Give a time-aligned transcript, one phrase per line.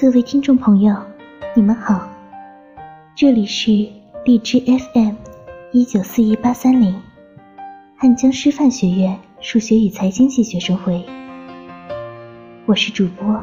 [0.00, 0.94] 各位听众朋友，
[1.56, 2.08] 你们好，
[3.16, 3.72] 这里是
[4.24, 5.16] 荔枝 FM
[5.72, 7.02] 一九四一八三零，
[7.96, 11.04] 汉江师范学院数学与财经系学生会，
[12.64, 13.42] 我是主播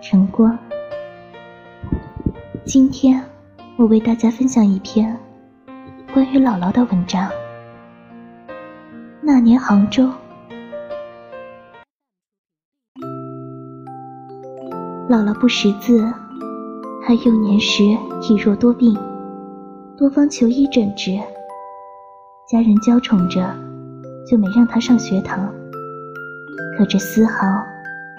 [0.00, 0.58] 晨光。
[2.64, 3.22] 今天
[3.76, 5.16] 我为大家分享一篇
[6.12, 7.30] 关于姥姥的文章。
[9.20, 10.10] 那年杭州。
[15.12, 16.10] 姥姥不识字，
[17.02, 17.82] 她幼年时
[18.22, 18.96] 体弱多病，
[19.94, 21.20] 多方求医诊治，
[22.48, 23.54] 家人娇宠着，
[24.26, 25.52] 就没让她上学堂。
[26.78, 27.46] 可这丝毫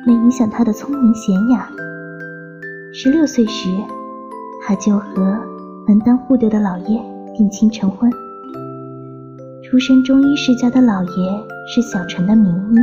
[0.06, 1.68] 没影响她的聪明贤雅。
[2.94, 3.70] 十六岁时，
[4.64, 5.36] 她就和
[5.88, 7.02] 门当户对的老爷
[7.36, 8.08] 定亲成婚。
[9.64, 12.78] 出身中医世家的老爷是小城的名医，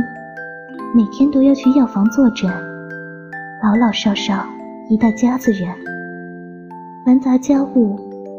[0.93, 2.70] 每天都要去药房坐诊。
[3.63, 4.43] 老老少少
[4.89, 5.69] 一大家子人，
[7.05, 7.95] 繁杂家务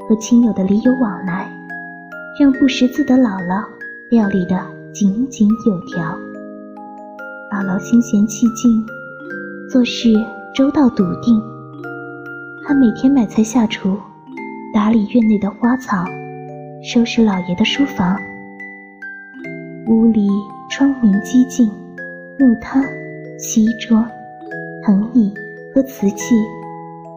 [0.08, 1.48] 和亲友的礼有往来，
[2.40, 3.64] 让不识字的姥姥
[4.10, 4.60] 料理得
[4.92, 6.12] 井井有条。
[7.52, 8.84] 姥姥心闲气静，
[9.70, 10.12] 做事
[10.56, 11.40] 周到笃定。
[12.66, 13.96] 她每天买菜下厨，
[14.74, 16.04] 打理院内的花草，
[16.82, 18.18] 收拾老爷的书房。
[19.86, 20.26] 屋里
[20.68, 21.68] 窗明几净，
[22.40, 22.84] 木榻、
[23.38, 24.04] 西桌。
[24.84, 25.32] 藤椅
[25.72, 26.34] 和瓷器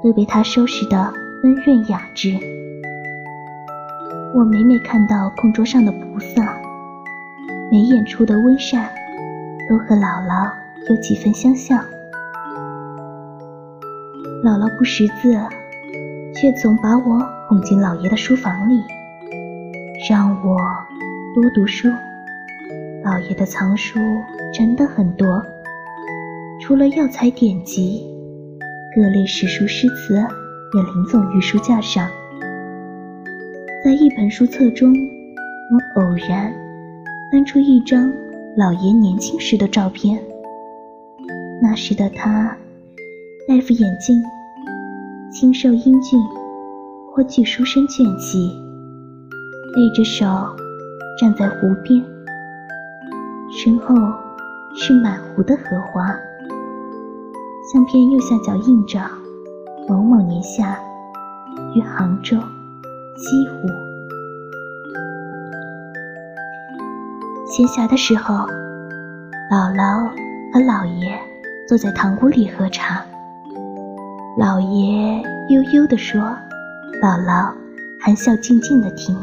[0.03, 1.11] 都被他收拾得
[1.43, 2.37] 温润雅致。
[4.35, 6.57] 我每每看到供桌上的菩萨、
[7.71, 8.89] 眉眼处的温善，
[9.67, 10.51] 都和姥姥
[10.89, 11.83] 有几分相像。
[14.43, 15.35] 姥姥不识字，
[16.35, 18.83] 却总把我哄进老爷的书房里，
[20.07, 20.57] 让我
[21.33, 21.89] 多读书。
[23.03, 23.99] 老爷的藏书
[24.53, 25.43] 真的很多。
[26.67, 28.03] 除了药材典籍，
[28.95, 32.09] 各类史书诗词也林总于书架上。
[33.83, 36.51] 在一本书册中，我偶然
[37.31, 38.11] 翻出一张
[38.57, 40.19] 老爷年轻时的照片。
[41.61, 42.57] 那时的他
[43.47, 44.19] 戴副眼镜，
[45.31, 46.19] 清瘦英俊，
[47.13, 48.49] 颇具书生卷气，
[49.75, 50.25] 背着手
[51.21, 52.03] 站在湖边，
[53.55, 53.95] 身后
[54.75, 56.11] 是满湖的荷花。
[57.73, 58.99] 相片右下角印着
[59.89, 60.77] “某某年夏
[61.73, 62.37] 于杭州
[63.15, 63.67] 西湖”。
[67.49, 68.35] 闲暇的时候，
[69.51, 70.07] 姥姥
[70.53, 71.19] 和姥爷
[71.67, 73.03] 坐在堂屋里喝茶。
[74.39, 76.21] 姥爷悠悠地说，
[77.01, 77.51] 姥姥
[77.99, 79.17] 含笑静静地听，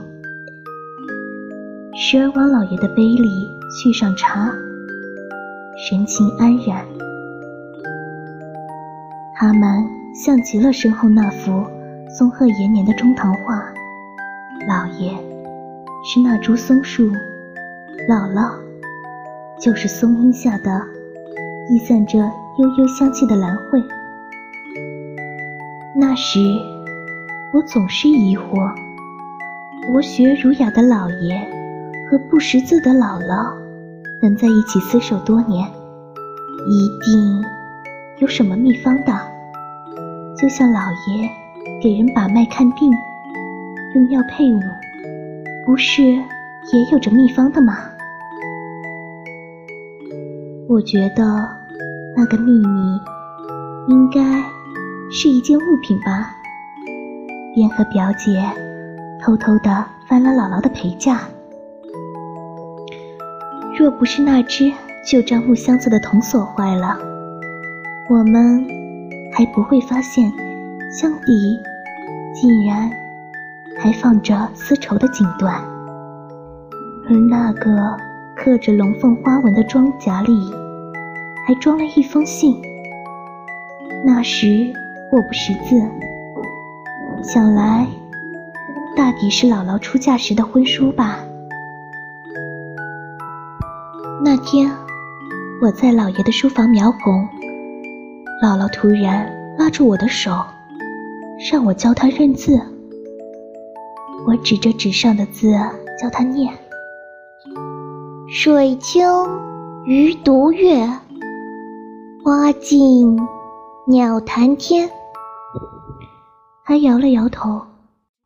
[1.95, 4.51] 时而往姥爷的杯里续上茶，
[5.89, 6.85] 神情安然。
[9.43, 11.67] 他们像极了身后那幅
[12.09, 13.57] 松鹤延年的中堂画，
[14.69, 15.11] 老爷
[16.05, 17.11] 是那株松树，
[18.09, 18.53] 姥姥
[19.61, 20.81] 就是松荫下的
[21.69, 23.83] 溢散着悠悠香气的兰蕙。
[25.97, 26.39] 那时
[27.53, 28.73] 我总是疑惑，
[29.89, 31.37] 博学儒雅的老爷
[32.09, 33.53] 和不识字的姥姥
[34.23, 35.69] 能在一起厮守多年，
[36.69, 37.45] 一定
[38.21, 39.32] 有什么秘方的。
[40.37, 41.31] 就像老爷
[41.81, 42.91] 给人把脉看病，
[43.95, 44.61] 用药配伍，
[45.65, 46.23] 不是也
[46.91, 47.79] 有着秘方的吗？
[50.69, 51.49] 我觉得
[52.17, 53.01] 那个秘密
[53.89, 54.21] 应该
[55.11, 56.35] 是一件物品吧。
[57.55, 58.43] 便和表姐
[59.21, 61.21] 偷偷的翻了姥姥的陪嫁。
[63.79, 64.73] 若不是那只
[65.07, 66.99] 旧樟木箱子的铜锁坏了，
[68.09, 68.82] 我们。
[69.33, 70.31] 还不会发现，
[70.91, 71.59] 箱底
[72.35, 72.91] 竟然
[73.81, 75.63] 还放着丝绸的锦缎，
[77.09, 77.97] 而那个
[78.37, 80.53] 刻着龙凤花纹的装夹里，
[81.47, 82.61] 还装了一封信。
[84.05, 84.73] 那时
[85.11, 85.81] 我不识字，
[87.23, 87.87] 想来
[88.95, 91.19] 大抵是姥姥出嫁时的婚书吧。
[94.25, 94.71] 那天
[95.61, 97.27] 我在老爷的书房描红。
[98.43, 100.33] 姥姥突然拉住我的手，
[101.49, 102.61] 让我教她认字。
[104.27, 105.53] 我指着纸上的字
[105.97, 106.53] 教她念
[108.29, 109.07] ：“水清
[109.87, 110.85] 鱼独月，
[112.25, 113.17] 花尽
[113.87, 114.91] 鸟谈天。”
[116.67, 117.63] 她摇了摇头，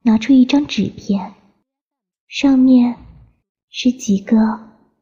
[0.03, 1.35] 拿出一张纸片，
[2.27, 2.97] 上面
[3.69, 4.59] 是几个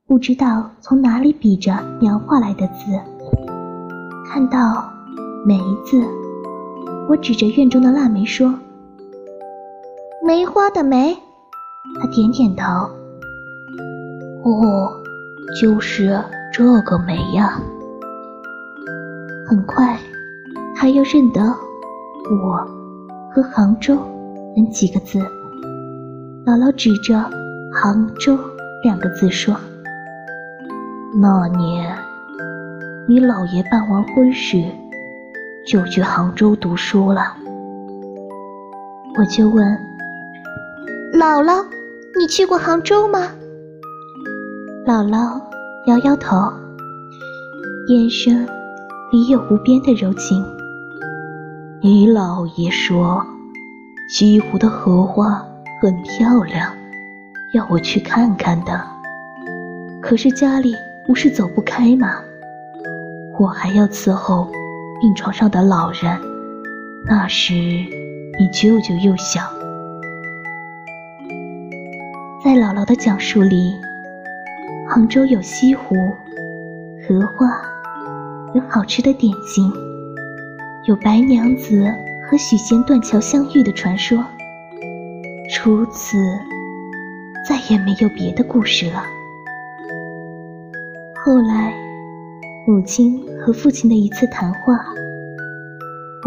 [0.09, 3.01] 不知道从哪里比着描画来的字，
[4.29, 4.93] 看到。
[5.47, 6.03] 梅子。
[7.09, 8.55] 我指着院中的腊梅说
[10.27, 11.17] ：“梅花的梅。”
[12.01, 12.65] 他点点头。
[14.43, 14.91] 哦，
[15.61, 16.19] 就是
[16.53, 17.61] 这个梅呀。
[19.47, 19.99] 很快，
[20.75, 22.67] 他又认得我
[23.35, 23.97] 和杭州
[24.57, 25.19] 等几个字。
[26.47, 27.19] 姥姥指着
[27.71, 28.39] “杭州”
[28.83, 29.55] 两个字说
[31.21, 31.95] ：“那年，
[33.07, 34.65] 你姥爷办完婚事，
[35.67, 37.35] 就去杭州读书了。”
[39.19, 39.67] 我就问
[41.15, 41.65] ：“姥姥，
[42.19, 43.29] 你去过杭州吗？”
[44.87, 45.41] 姥姥
[45.87, 46.37] 摇摇头，
[47.89, 48.47] 眼神
[49.13, 50.45] 里有无边的柔情。
[51.81, 53.25] 你姥爷说，
[54.09, 55.45] 西湖的荷花。
[55.83, 56.73] 很漂亮，
[57.53, 58.81] 要我去看看的。
[60.01, 60.75] 可是家里
[61.07, 62.23] 不是走不开吗？
[63.39, 64.49] 我还要伺候
[65.01, 66.21] 病床上的老人。
[67.05, 69.43] 那时你舅舅又小。
[72.43, 73.75] 在姥姥的讲述里，
[74.89, 75.95] 杭州有西湖、
[77.07, 77.47] 荷花，
[78.55, 79.73] 有好吃的点心，
[80.87, 81.91] 有白娘子
[82.29, 84.23] 和许仙断桥相遇的传说。
[85.51, 86.19] 除此，
[87.49, 89.03] 再也没有别的故事了。
[91.25, 91.73] 后来，
[92.67, 94.81] 母亲和父亲的一次谈话，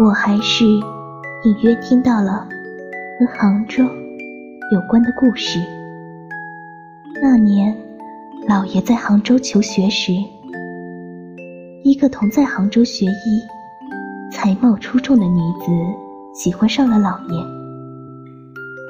[0.00, 2.46] 我还是隐约听到了
[3.18, 3.82] 和杭州
[4.70, 5.58] 有关的故事。
[7.20, 7.76] 那年，
[8.46, 10.12] 老爷在杭州求学时，
[11.82, 13.42] 一个同在杭州学医、
[14.30, 15.72] 才貌出众的女子
[16.32, 17.44] 喜欢上了老爷。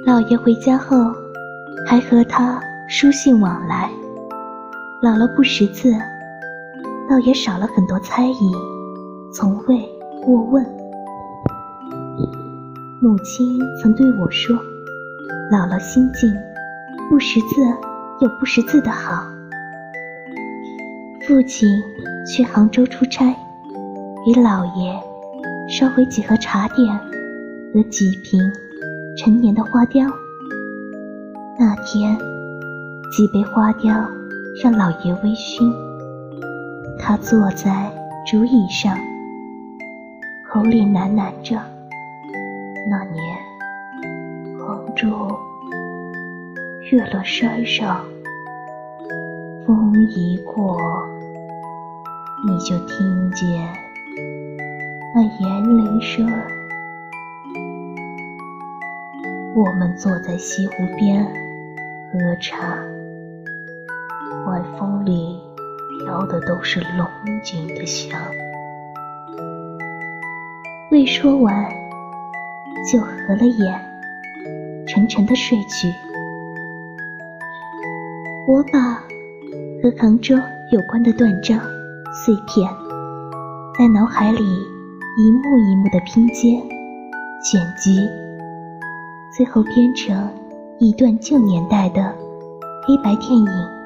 [0.05, 0.99] 老爷回家后，
[1.87, 2.61] 还和她
[2.91, 3.89] 书信往来。
[5.03, 5.95] 姥姥不识字，
[7.09, 8.53] 倒也少了很多猜疑，
[9.33, 9.81] 从未
[10.23, 10.65] 过问。
[13.01, 14.55] 母亲曾对我说
[15.51, 16.31] ：“姥姥心静，
[17.09, 17.47] 不识字
[18.21, 19.23] 有不识字的好。”
[21.27, 21.69] 父亲
[22.27, 23.35] 去杭州出差，
[24.27, 24.95] 给老爷
[25.69, 26.99] 捎回几盒茶点
[27.73, 28.41] 和几瓶。
[29.17, 30.07] 陈年的花雕。
[31.59, 32.17] 那天，
[33.11, 33.93] 几杯花雕
[34.63, 35.88] 让老爷微醺。
[37.01, 37.91] 他坐在
[38.27, 38.99] 竹椅上，
[40.47, 41.57] 口里喃喃着
[42.91, 43.39] ：“那年，
[44.59, 45.09] 杭州
[46.91, 48.05] 越了山上，
[49.67, 50.77] 风一过，
[52.47, 53.67] 你就听见
[55.15, 56.29] 那银铃声。”
[59.57, 62.77] 我们坐在西湖边喝茶，
[64.47, 65.41] 晚风里
[65.99, 67.07] 飘的都是龙
[67.43, 68.19] 井的香。
[70.91, 71.71] 未说完，
[72.91, 73.81] 就合了眼，
[74.87, 75.93] 沉沉的睡去。
[78.47, 78.95] 我把
[79.83, 80.35] 和杭州
[80.73, 81.61] 有关的断章
[82.25, 82.67] 碎片，
[83.79, 86.59] 在脑海里一幕一幕的拼接、
[87.43, 88.09] 剪辑。
[89.37, 90.29] 最后编成
[90.79, 92.15] 一段旧年代的
[92.87, 93.78] 黑白电影。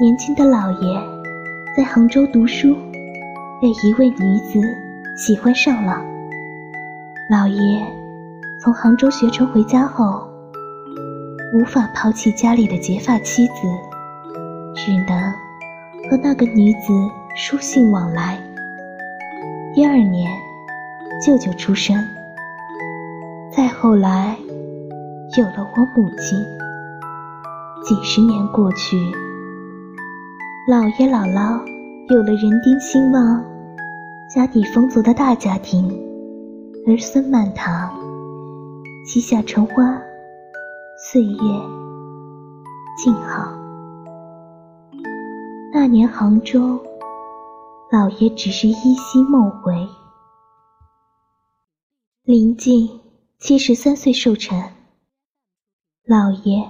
[0.00, 0.96] 年轻的老爷
[1.76, 2.76] 在杭州读书，
[3.60, 4.60] 被一位女子
[5.16, 6.00] 喜欢上了。
[7.28, 7.84] 老爷
[8.62, 10.22] 从杭州学成回家后，
[11.52, 13.54] 无法抛弃家里的结发妻子，
[14.76, 15.32] 只能
[16.08, 16.92] 和那个女子
[17.34, 18.38] 书信往来。
[19.74, 20.30] 第二年，
[21.26, 21.96] 舅舅出生。
[23.50, 24.36] 再后来，
[25.36, 26.38] 有了我母亲。
[27.84, 28.96] 几十年过去，
[30.68, 31.58] 姥爷姥姥
[32.10, 33.42] 有了人丁兴旺、
[34.28, 35.88] 家底丰足的大家庭，
[36.86, 37.90] 儿孙满堂，
[39.06, 39.98] 膝下成花，
[41.10, 41.38] 岁月
[43.02, 43.50] 静好。
[45.72, 46.78] 那年杭州，
[47.90, 49.72] 老爷只是依稀梦回，
[52.24, 52.90] 临近。
[53.38, 54.60] 七十三岁寿辰，
[56.04, 56.60] 老爷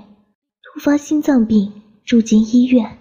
[0.63, 1.73] 突发心脏病
[2.05, 2.98] 住进医院。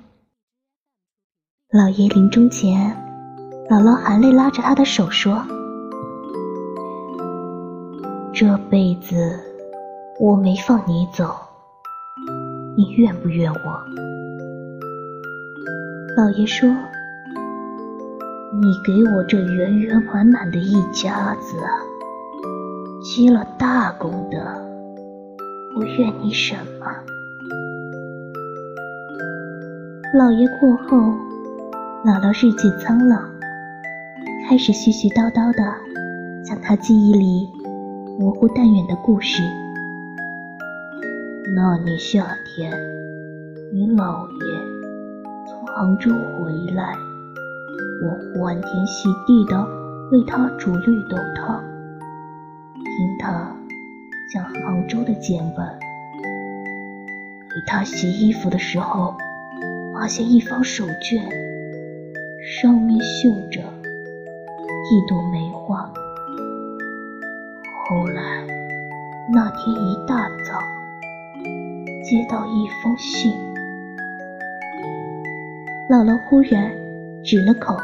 [1.69, 2.95] 老爷临终前，
[3.69, 5.43] 姥姥含泪拉着他的手说
[8.33, 9.37] ：“这辈子
[10.17, 11.35] 我没放你走，
[12.77, 13.83] 你怨不怨我？”
[16.15, 16.69] 老爷说
[18.61, 21.57] ：“你给我这圆圆满满的一家子。”
[23.03, 24.37] 积了大功德，
[25.77, 26.87] 我怨你什么？
[30.17, 31.13] 老爷过后，
[32.05, 33.17] 姥姥日渐苍老，
[34.47, 35.63] 开始絮絮叨叨的
[36.45, 37.49] 讲她记忆里
[38.19, 39.41] 模糊淡远的故事。
[41.55, 42.71] 那年夏天，
[43.73, 44.59] 你姥爷
[45.47, 46.93] 从杭州回来，
[48.03, 49.67] 我欢天喜地的
[50.11, 51.63] 为他煮绿豆汤，
[52.75, 53.51] 听他
[54.31, 55.67] 讲杭州的见闻。
[57.49, 59.15] 给他洗衣服的时候，
[59.95, 61.27] 发现一方手绢，
[62.49, 65.91] 上面绣着一朵梅花。
[67.83, 68.21] 后来
[69.33, 70.61] 那天一大早。
[72.09, 73.33] 接到一封信，
[75.89, 76.71] 姥姥忽然
[77.21, 77.75] 止了口。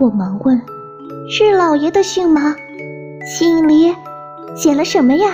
[0.00, 0.58] 我忙问
[1.28, 2.56] ：“是老爷的信吗？
[3.26, 3.94] 信里
[4.56, 5.28] 写了什么呀？”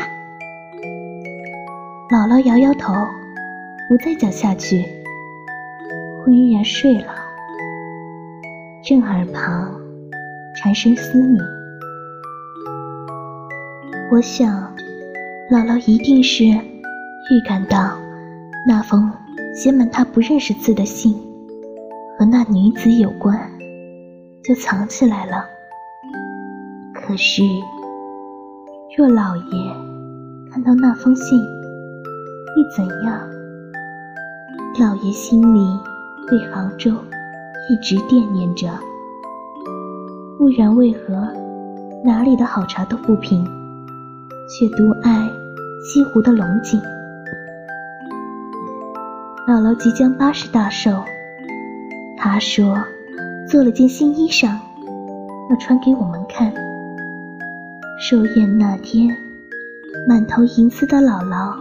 [2.11, 2.93] 姥姥摇摇头，
[3.89, 4.85] 不再讲下去，
[6.25, 7.15] 昏然睡了。
[8.89, 9.71] 正耳旁
[10.57, 11.39] 蝉声嘶鸣，
[14.11, 14.75] 我想，
[15.51, 16.45] 姥姥一定是。
[16.45, 17.99] 预感到
[18.67, 19.13] 那封
[19.55, 21.13] 写满他不认识字的信
[22.19, 23.39] 和那女子有关，
[24.43, 25.45] 就藏起来了。
[26.95, 27.43] 可是，
[28.97, 29.43] 若老爷
[30.51, 33.21] 看到那封信，会怎样？
[34.81, 35.79] 老爷心里
[36.27, 36.91] 对杭州
[37.71, 38.67] 一直惦念着，
[40.39, 41.29] 不然为何
[42.03, 43.45] 哪里的好茶都不品，
[44.49, 45.31] 却独爱
[45.85, 46.81] 西湖的龙井？
[49.47, 50.91] 姥姥即将八十大寿，
[52.17, 52.79] 她说
[53.47, 54.57] 做了件新衣裳，
[55.51, 56.51] 要穿给我们看。
[58.01, 59.15] 寿宴那天，
[60.09, 61.55] 满头银丝的姥姥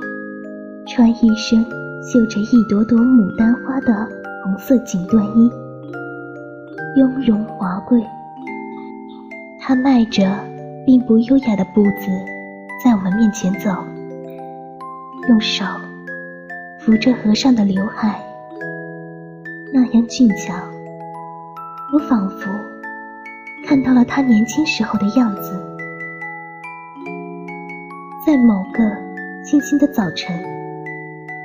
[0.87, 1.65] 穿一身
[2.01, 4.07] 绣着一朵朵牡丹花的
[4.43, 5.51] 红色锦缎衣，
[6.95, 8.01] 雍容华贵。
[9.59, 10.31] 他迈着
[10.85, 12.07] 并不优雅的步子
[12.83, 13.69] 在我们面前走，
[15.27, 15.65] 用手。
[16.79, 18.23] 扶着额上的刘海，
[19.73, 20.53] 那样俊俏，
[21.91, 22.49] 我仿佛
[23.67, 25.51] 看到了他年轻时候的样子。
[28.25, 28.81] 在某个
[29.43, 30.33] 清新的早晨，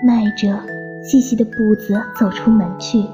[0.04, 0.56] 迈着
[1.02, 3.04] 细细的步子走出门去，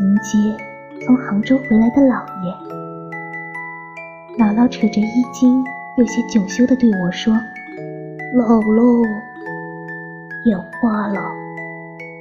[0.00, 0.56] 迎接
[1.04, 2.54] 从杭州回来的老爷。
[4.38, 5.64] 姥姥扯着衣襟，
[5.96, 7.34] 有些窘羞地对我说
[8.36, 9.04] ：“姥姥。”
[10.46, 11.20] 眼花了，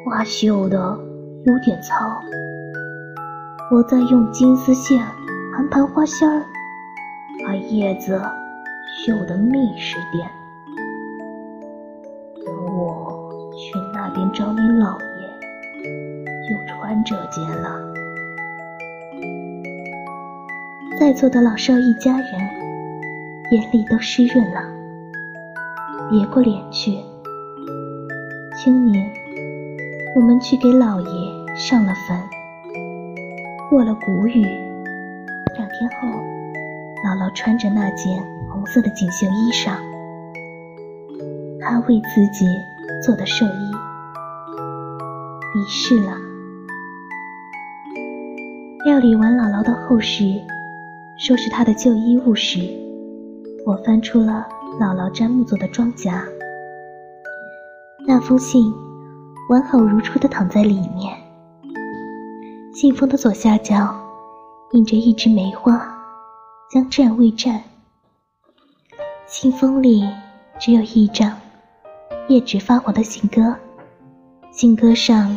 [0.04, 0.98] 花绣的
[1.46, 2.20] 有点糙，
[3.72, 5.06] 我再用金丝线
[5.54, 6.44] 盘盘花心儿，
[7.46, 8.20] 把叶子
[9.06, 10.28] 绣得密实点。
[12.44, 15.30] 等我去那边找你姥爷，
[16.50, 16.56] 就
[16.88, 17.78] 穿这件了。
[20.98, 22.32] 在座的老少一家人
[23.52, 24.62] 眼里都湿润了，
[26.10, 26.98] 别过脸去。
[28.56, 29.06] 清明，
[30.16, 32.18] 我们去给老爷上了坟。
[33.70, 34.44] 过了谷雨，
[35.56, 36.08] 两天后，
[37.04, 38.18] 姥姥穿着那件
[38.50, 39.74] 红色的锦绣衣裳，
[41.60, 42.48] 她为自己
[43.06, 43.72] 做的寿衣，
[45.54, 46.27] 离世了。
[48.86, 50.40] 料理完姥姥的后事，
[51.18, 52.60] 收拾她的旧衣物时，
[53.66, 54.48] 我翻出了
[54.80, 56.24] 姥姥詹木做的装夹。
[58.06, 58.74] 那封信
[59.50, 61.18] 完好如初地躺在里面，
[62.74, 63.94] 信封的左下角
[64.72, 65.86] 印着一枝梅花，
[66.72, 67.62] 将战未战。
[69.26, 70.08] 信封里
[70.60, 71.36] 只有一张
[72.30, 73.54] 页纸发黄的信鸽，
[74.52, 75.36] 信鸽上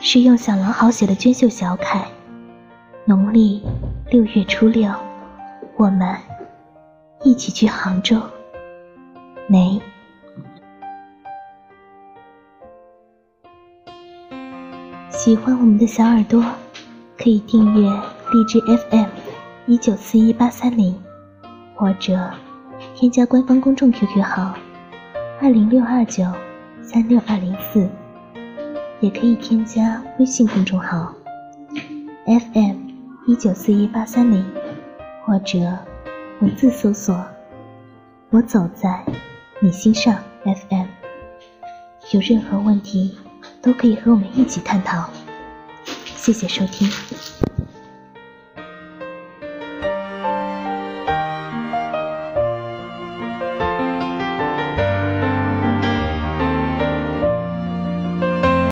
[0.00, 2.06] 是用小狼毫写的娟秀小楷
[3.10, 3.60] ：“农历
[4.08, 4.88] 六月初六，
[5.76, 6.14] 我们
[7.24, 8.16] 一起去杭州。”
[9.50, 9.82] 梅。
[15.08, 16.40] 喜欢我们的小耳朵，
[17.18, 17.90] 可以订阅
[18.32, 19.08] 荔枝 FM
[19.66, 20.96] 一九四一八三零，
[21.74, 22.30] 或者
[22.94, 24.54] 添加官方公众 QQ 号
[25.42, 26.22] 二零六二九
[26.80, 27.88] 三六二零四，
[29.00, 31.12] 也可以添加微信公众号
[32.24, 32.88] FM
[33.26, 34.44] 一九四一八三零，
[35.24, 35.58] 或者
[36.40, 37.24] 文字搜索
[38.30, 39.04] “我走在
[39.60, 40.86] 你心上 FM”。
[42.12, 43.16] 有任何问题。
[43.62, 45.08] 都可以和我们一起探讨。
[46.16, 46.88] 谢谢收听。